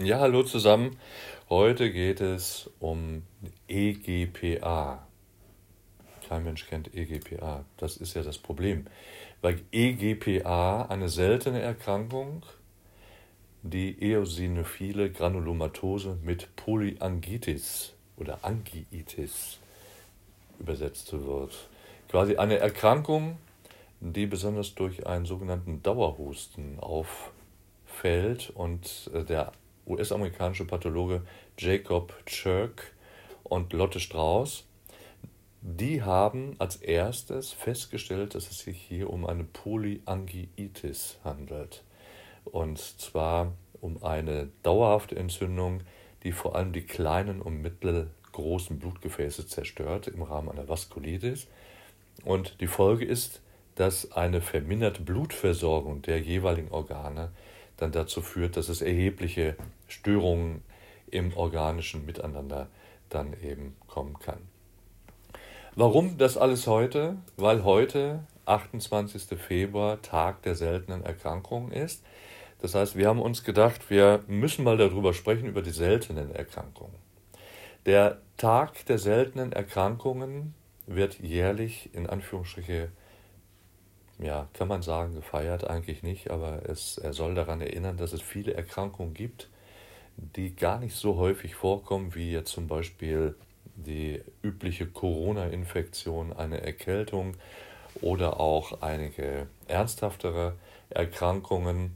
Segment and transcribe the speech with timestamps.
[0.00, 0.96] Ja, hallo zusammen.
[1.50, 3.24] Heute geht es um
[3.66, 5.04] EGPA.
[6.28, 7.64] Kein Mensch kennt EGPA.
[7.78, 8.86] Das ist ja das Problem.
[9.42, 12.44] Weil EGPA eine seltene Erkrankung,
[13.64, 19.58] die eosinophile Granulomatose mit Polyangitis oder Angiitis
[20.60, 21.68] übersetzt wird.
[22.08, 23.36] Quasi eine Erkrankung,
[23.98, 29.50] die besonders durch einen sogenannten Dauerhusten auffällt und äh, der
[29.88, 31.22] US-amerikanische Pathologe
[31.58, 32.92] Jacob Chirk
[33.42, 34.64] und Lotte Strauß,
[35.60, 41.82] die haben als erstes festgestellt, dass es sich hier um eine Polyangiitis handelt.
[42.44, 45.82] Und zwar um eine dauerhafte Entzündung,
[46.22, 51.48] die vor allem die kleinen und mittelgroßen Blutgefäße zerstört im Rahmen einer Vaskulitis.
[52.24, 53.40] Und die Folge ist,
[53.74, 57.30] dass eine verminderte Blutversorgung der jeweiligen Organe
[57.78, 60.62] dann dazu führt, dass es erhebliche Störungen
[61.10, 62.68] im organischen Miteinander
[63.08, 64.40] dann eben kommen kann.
[65.74, 67.16] Warum das alles heute?
[67.36, 69.38] Weil heute, 28.
[69.38, 72.04] Februar, Tag der seltenen Erkrankungen ist.
[72.60, 76.96] Das heißt, wir haben uns gedacht, wir müssen mal darüber sprechen, über die seltenen Erkrankungen.
[77.86, 80.54] Der Tag der seltenen Erkrankungen
[80.86, 82.90] wird jährlich in Anführungsstriche
[84.18, 88.22] ja, kann man sagen, gefeiert eigentlich nicht, aber es, er soll daran erinnern, dass es
[88.22, 89.48] viele Erkrankungen gibt,
[90.16, 93.36] die gar nicht so häufig vorkommen, wie jetzt zum Beispiel
[93.76, 97.36] die übliche Corona-Infektion, eine Erkältung
[98.00, 100.54] oder auch einige ernsthaftere
[100.90, 101.94] Erkrankungen.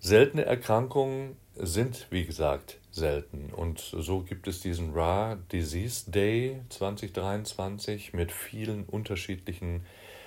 [0.00, 3.50] Seltene Erkrankungen sind, wie gesagt, selten.
[3.54, 9.86] Und so gibt es diesen Rare Disease Day 2023 mit vielen unterschiedlichen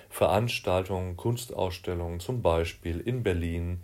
[0.09, 3.83] Veranstaltungen, Kunstausstellungen, zum Beispiel in Berlin,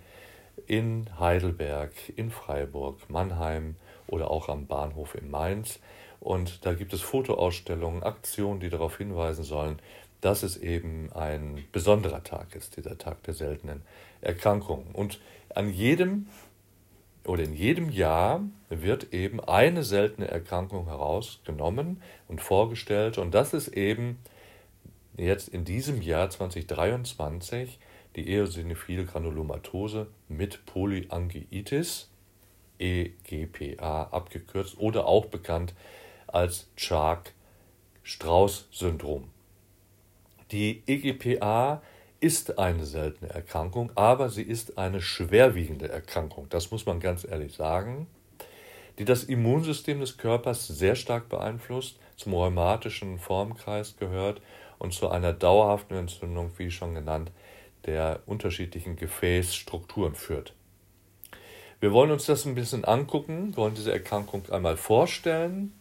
[0.68, 3.76] in Heidelberg, in Freiburg, Mannheim
[4.08, 5.80] oder auch am Bahnhof in Mainz.
[6.20, 9.80] Und da gibt es Fotoausstellungen, Aktionen, die darauf hinweisen sollen,
[10.22, 13.84] dass es eben ein besonderer Tag ist, dieser Tag der seltenen
[14.22, 14.88] Erkrankungen.
[14.94, 15.20] Und
[15.54, 16.28] an jedem
[17.26, 23.18] oder in jedem Jahr wird eben eine seltene Erkrankung herausgenommen und vorgestellt.
[23.18, 24.20] Und das ist eben
[25.18, 27.80] jetzt in diesem Jahr 2023
[28.16, 32.10] die eosinophile Granulomatose mit Polyangiitis,
[32.80, 35.74] EGPA abgekürzt oder auch bekannt
[36.28, 39.30] als Chark-Strauß-Syndrom.
[40.52, 41.82] Die EGPA
[42.20, 47.54] ist eine seltene Erkrankung, aber sie ist eine schwerwiegende Erkrankung, das muss man ganz ehrlich
[47.54, 48.06] sagen,
[48.98, 54.42] die das Immunsystem des Körpers sehr stark beeinflusst, zum rheumatischen Formkreis gehört
[54.80, 57.32] und zu einer dauerhaften Entzündung, wie schon genannt,
[57.86, 60.54] der unterschiedlichen Gefäßstrukturen führt.
[61.80, 65.74] Wir wollen uns das ein bisschen angucken, wollen diese Erkrankung einmal vorstellen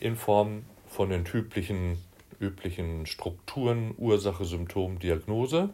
[0.00, 2.02] in Form von den typischen,
[2.40, 5.70] üblichen Strukturen, Ursache, Symptom, Diagnose.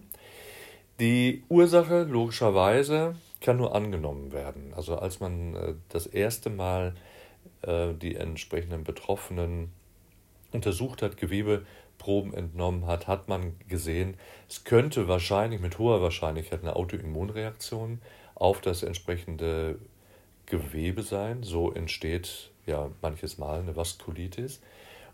[0.99, 4.72] Die Ursache logischerweise kann nur angenommen werden.
[4.75, 6.94] Also als man äh, das erste Mal
[7.62, 9.71] äh, die entsprechenden Betroffenen
[10.54, 11.66] untersucht hat, Gewebe
[11.98, 14.16] Proben entnommen hat, hat man gesehen,
[14.48, 18.00] es könnte wahrscheinlich mit hoher Wahrscheinlichkeit eine Autoimmunreaktion
[18.34, 19.78] auf das entsprechende
[20.47, 21.43] Gewebe sein.
[21.43, 24.60] So entsteht ja manches Mal eine Vaskulitis.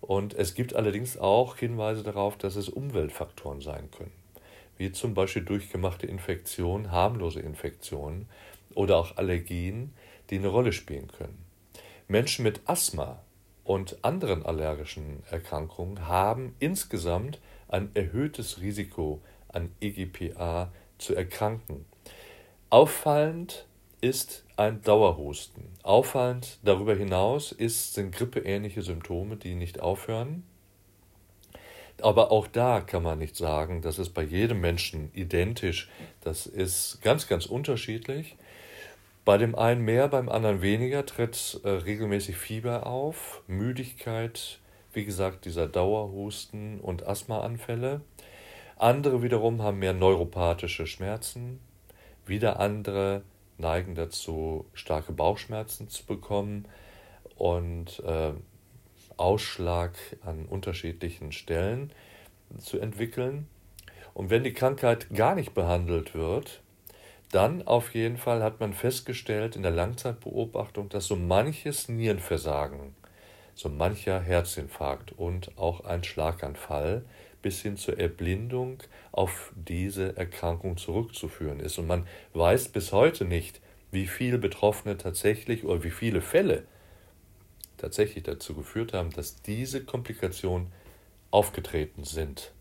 [0.01, 4.13] Und es gibt allerdings auch Hinweise darauf, dass es Umweltfaktoren sein können,
[4.79, 8.29] wie zum Beispiel durchgemachte Infektionen, harmlose Infektionen
[8.75, 9.93] oder auch Allergien,
[10.31, 11.45] die eine Rolle spielen können.
[12.09, 13.21] Menschen mit Asthma
[13.65, 21.85] und anderen allergischen Erkrankungen haben insgesamt ein erhöhtes Risiko an EGPA zu erkranken.
[22.69, 23.67] Auffallend
[24.01, 25.65] ist ein Dauerhusten.
[25.83, 30.45] Auffallend darüber hinaus ist, sind grippeähnliche Symptome, die nicht aufhören.
[32.01, 35.91] Aber auch da kann man nicht sagen, das ist bei jedem Menschen identisch.
[36.23, 38.37] Das ist ganz, ganz unterschiedlich.
[39.25, 44.61] Bei dem einen mehr, beim anderen weniger tritt äh, regelmäßig Fieber auf, Müdigkeit,
[44.93, 48.01] wie gesagt, dieser Dauerhusten und Asthmaanfälle.
[48.77, 51.61] Andere wiederum haben mehr neuropathische Schmerzen.
[52.25, 53.23] Wieder andere
[53.59, 56.67] neigen dazu, starke Bauchschmerzen zu bekommen
[57.37, 58.33] und äh,
[59.19, 59.93] Ausschlag
[60.25, 61.93] an unterschiedlichen Stellen
[62.59, 63.47] zu entwickeln.
[64.15, 66.63] Und wenn die Krankheit gar nicht behandelt wird,
[67.31, 72.95] dann auf jeden Fall hat man festgestellt in der Langzeitbeobachtung, dass so manches Nierenversagen,
[73.55, 77.05] so mancher Herzinfarkt und auch ein Schlaganfall
[77.43, 78.79] bis hin zur Erblindung
[79.13, 81.79] auf diese Erkrankung zurückzuführen ist.
[81.79, 83.61] Und man weiß bis heute nicht,
[83.91, 86.65] wie viele Betroffene tatsächlich oder wie viele Fälle
[87.77, 90.73] tatsächlich dazu geführt haben, dass diese Komplikationen
[91.31, 92.53] aufgetreten sind.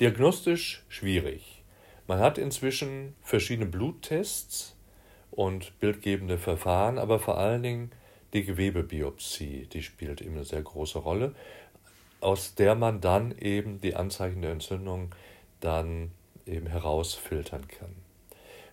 [0.00, 1.63] Diagnostisch schwierig.
[2.06, 4.76] Man hat inzwischen verschiedene Bluttests
[5.30, 7.92] und bildgebende Verfahren, aber vor allen Dingen
[8.34, 11.34] die Gewebebiopsie, die spielt eben eine sehr große Rolle,
[12.20, 15.14] aus der man dann eben die Anzeichen der Entzündung
[15.60, 16.10] dann
[16.46, 17.94] eben herausfiltern kann.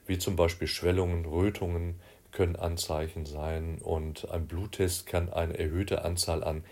[0.06, 2.00] Wie zum Beispiel Schwellungen, Rötungen
[2.32, 6.64] können Anzeichen sein und ein Bluttest kann eine erhöhte Anzahl an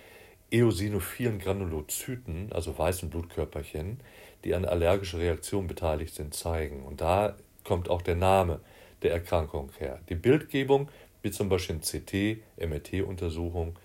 [0.51, 4.00] eosinophilen Granulozyten, also weißen Blutkörperchen,
[4.44, 6.83] die an allergischer Reaktion beteiligt sind, zeigen.
[6.83, 8.59] Und da kommt auch der Name
[9.01, 10.00] der Erkrankung her.
[10.09, 10.89] Die Bildgebung,
[11.21, 13.77] wie zum Beispiel eine CT, MRT-Untersuchung,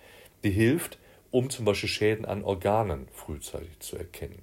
[0.42, 0.98] die hilft,
[1.30, 4.42] um zum Beispiel Schäden an Organen frühzeitig zu erkennen.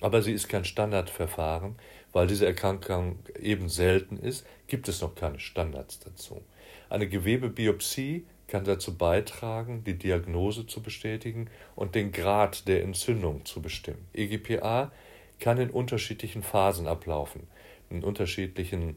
[0.00, 1.74] Aber sie ist kein Standardverfahren,
[2.12, 6.42] weil diese Erkrankung eben selten ist, gibt es noch keine Standards dazu.
[6.88, 13.60] Eine Gewebebiopsie kann dazu beitragen, die Diagnose zu bestätigen und den Grad der Entzündung zu
[13.60, 14.06] bestimmen.
[14.14, 14.90] EGPA
[15.38, 17.46] kann in unterschiedlichen Phasen ablaufen,
[17.90, 18.96] in unterschiedlichen,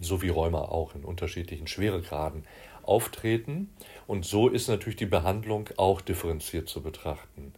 [0.00, 2.44] so wie Rheuma auch, in unterschiedlichen Schweregraden
[2.82, 3.70] auftreten.
[4.06, 7.52] Und so ist natürlich die Behandlung auch differenziert zu betrachten.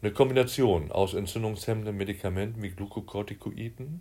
[0.00, 4.00] Eine Kombination aus entzündungshemmenden Medikamenten wie Glukokortikoiden,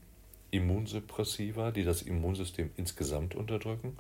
[0.52, 3.98] Immunsuppressiva, die das Immunsystem insgesamt unterdrücken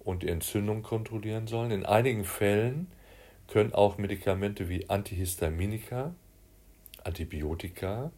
[0.00, 1.70] und die Entzündung kontrollieren sollen.
[1.70, 2.86] In einigen Fällen
[3.48, 6.14] können auch Medikamente wie Antihistaminika,
[7.04, 8.10] Antibiotika,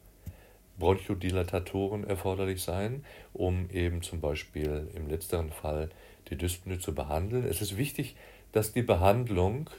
[0.79, 5.91] Bronchodilatatoren erforderlich sein, um eben zum Beispiel im letzteren Fall
[6.31, 7.45] die Dyspnoe zu behandeln.
[7.45, 8.17] Es ist wichtig,
[8.53, 9.71] dass die Behandlung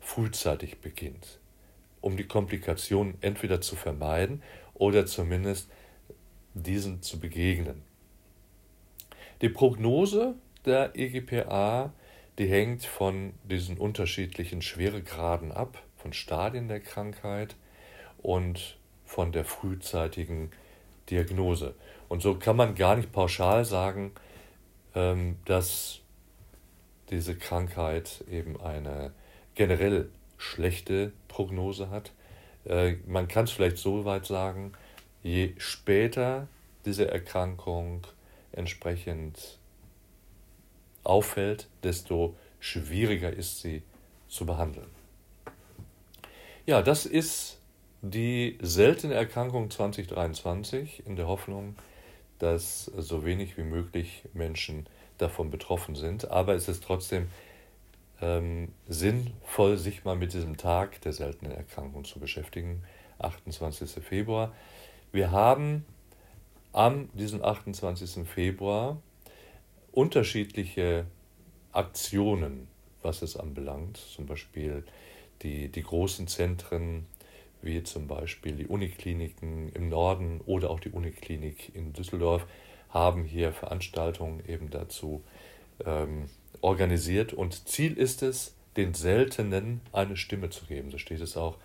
[0.00, 1.38] frühzeitig beginnt,
[2.00, 4.42] um die Komplikationen entweder zu vermeiden
[4.74, 5.70] oder zumindest
[6.54, 7.82] diesen zu begegnen.
[9.40, 10.34] Die Prognose
[10.64, 11.92] der EGPA,
[12.38, 17.56] die hängt von diesen unterschiedlichen Schweregraden ab, von Stadien der Krankheit
[18.22, 18.78] und
[19.08, 20.50] von der frühzeitigen
[21.08, 21.74] Diagnose.
[22.08, 24.12] Und so kann man gar nicht pauschal sagen,
[24.94, 26.00] ähm, dass
[27.08, 29.12] diese Krankheit eben eine
[29.54, 32.12] generell schlechte Prognose hat.
[32.66, 34.72] Äh, man kann es vielleicht so weit sagen,
[35.22, 36.46] je später
[36.84, 38.06] diese Erkrankung
[38.52, 39.58] entsprechend
[41.02, 43.82] auffällt, desto schwieriger ist sie
[44.28, 44.90] zu behandeln.
[46.66, 47.57] Ja, das ist
[48.02, 51.76] die seltene Erkrankung 2023 in der Hoffnung,
[52.38, 54.86] dass so wenig wie möglich Menschen
[55.18, 56.30] davon betroffen sind.
[56.30, 57.28] Aber es ist trotzdem
[58.20, 62.84] ähm, sinnvoll, sich mal mit diesem Tag der seltenen Erkrankung zu beschäftigen,
[63.18, 64.02] 28.
[64.04, 64.52] Februar.
[65.10, 65.84] Wir haben
[66.72, 68.28] am diesem 28.
[68.28, 69.00] Februar
[69.90, 71.06] unterschiedliche
[71.72, 72.68] Aktionen,
[73.02, 74.84] was es anbelangt, zum Beispiel
[75.42, 77.06] die, die großen Zentren,
[77.62, 82.46] wie zum Beispiel die Unikliniken im Norden oder auch die Uniklinik in Düsseldorf,
[82.90, 85.22] haben hier Veranstaltungen eben dazu
[85.84, 86.26] ähm,
[86.60, 87.32] organisiert.
[87.32, 90.90] Und Ziel ist es, den Seltenen eine Stimme zu geben.
[90.90, 91.56] So steht es auch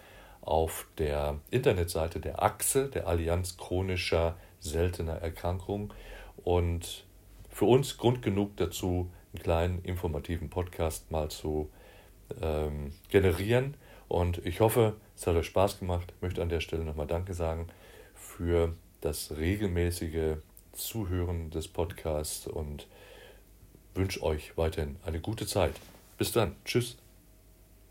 [0.41, 5.93] auf der Internetseite der Achse, der Allianz chronischer seltener Erkrankungen.
[6.43, 7.05] Und
[7.49, 11.69] für uns Grund genug dazu, einen kleinen informativen Podcast mal zu
[12.41, 13.75] ähm, generieren.
[14.13, 16.13] Und ich hoffe, es hat euch Spaß gemacht.
[16.15, 17.65] Ich möchte an der Stelle nochmal Danke sagen
[18.13, 20.37] für das regelmäßige
[20.71, 22.85] Zuhören des Podcasts und
[23.95, 25.73] wünsche euch weiterhin eine gute Zeit.
[26.19, 26.55] Bis dann.
[26.63, 26.95] Tschüss.